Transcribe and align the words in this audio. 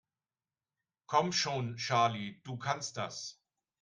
Komm 1.05 1.31
schon, 1.31 1.77
Charlie, 1.77 2.41
du 2.43 2.57
kannst 2.57 2.97
das! 2.97 3.39